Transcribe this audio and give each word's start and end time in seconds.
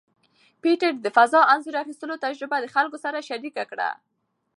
پېټټ 0.61 0.95
د 1.01 1.07
فضا 1.15 1.41
انځور 1.53 1.75
اخیستلو 1.83 2.15
تجربه 2.25 2.57
د 2.61 2.65
خلکو 2.75 2.97
سره 3.05 3.25
شریکه 3.29 3.63
کړه. 3.71 3.89